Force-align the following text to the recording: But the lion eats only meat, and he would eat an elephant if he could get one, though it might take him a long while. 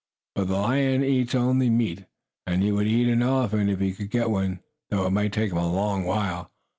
But 0.33 0.47
the 0.47 0.55
lion 0.57 1.03
eats 1.03 1.35
only 1.35 1.69
meat, 1.69 2.05
and 2.47 2.63
he 2.63 2.71
would 2.71 2.87
eat 2.87 3.07
an 3.07 3.21
elephant 3.21 3.69
if 3.69 3.79
he 3.79 3.93
could 3.93 4.09
get 4.09 4.31
one, 4.31 4.61
though 4.89 5.05
it 5.05 5.11
might 5.11 5.31
take 5.31 5.51
him 5.51 5.59
a 5.59 5.71
long 5.71 6.05
while. 6.05 6.49